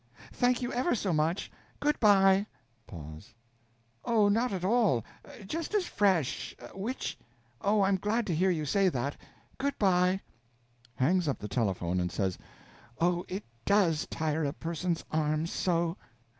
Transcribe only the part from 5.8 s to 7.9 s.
fresh which? Oh,